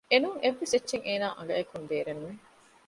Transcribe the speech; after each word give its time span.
އެނޫން 0.11 0.39
އެއްވެސް 0.43 0.73
އެއްޗެއް 0.75 1.05
އޭނާގެ 1.07 1.35
އަނގައަކުން 1.39 1.85
ބޭރެއް 1.89 2.21
ނުވެ 2.21 2.35